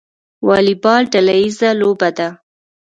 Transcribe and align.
والیبال 0.47 1.03
ډله 1.13 1.33
ییزه 1.41 1.69
لوبه 1.79 2.09
ده 2.17 2.27